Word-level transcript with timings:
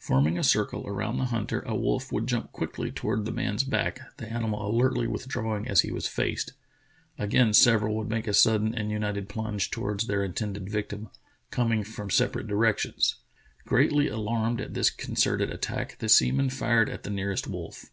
Forming 0.00 0.36
a 0.36 0.42
circle 0.42 0.82
around 0.88 1.18
the 1.18 1.26
hunter, 1.26 1.60
a 1.60 1.76
wolf 1.76 2.10
would 2.10 2.26
jump 2.26 2.50
quickly 2.50 2.90
toward 2.90 3.24
the 3.24 3.30
man's 3.30 3.62
back, 3.62 4.00
the 4.16 4.28
animal 4.28 4.68
alertly 4.68 5.06
withdrawing 5.06 5.68
as 5.68 5.82
he 5.82 5.92
was 5.92 6.08
faced. 6.08 6.52
Again 7.16 7.52
several 7.54 7.94
would 7.94 8.08
make 8.08 8.26
a 8.26 8.34
sudden 8.34 8.74
and 8.74 8.90
united 8.90 9.28
plunge 9.28 9.70
toward 9.70 10.00
their 10.00 10.24
intended 10.24 10.68
victim— 10.68 11.10
coming 11.52 11.84
from 11.84 12.10
separate 12.10 12.48
directions. 12.48 13.20
Greatly 13.66 14.08
alarmed 14.08 14.60
at 14.60 14.74
this 14.74 14.90
concerted 14.90 15.48
attack, 15.52 15.98
the 16.00 16.08
seaman 16.08 16.50
fired 16.50 16.90
at 16.90 17.04
the 17.04 17.10
nearest 17.10 17.46
wolf. 17.46 17.84